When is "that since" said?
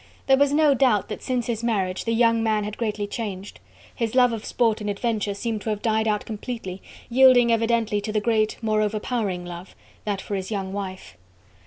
1.09-1.45